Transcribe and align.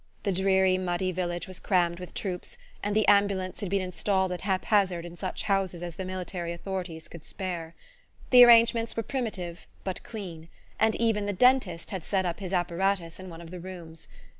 The 0.23 0.31
dreary 0.31 0.79
muddy 0.79 1.11
village 1.11 1.47
was 1.47 1.59
crammed 1.59 1.99
with 1.99 2.15
troops, 2.15 2.57
and 2.81 2.95
the 2.95 3.07
ambulance 3.07 3.59
had 3.59 3.69
been 3.69 3.83
installed 3.83 4.31
at 4.31 4.41
haphazard 4.41 5.05
in 5.05 5.15
such 5.15 5.43
houses 5.43 5.83
as 5.83 5.95
the 5.95 6.05
military 6.05 6.53
authorities 6.53 7.07
could 7.07 7.23
spare. 7.23 7.75
The 8.31 8.43
arrangements 8.43 8.95
were 8.97 9.03
primitive 9.03 9.67
but 9.83 10.01
clean, 10.01 10.49
and 10.79 10.95
even 10.95 11.27
the 11.27 11.33
dentist 11.33 11.91
had 11.91 12.01
set 12.03 12.25
up 12.25 12.39
his 12.39 12.51
apparatus 12.51 13.19
in 13.19 13.29
one 13.29 13.41
of 13.41 13.51
the 13.51 13.59
rooms. 13.59 14.07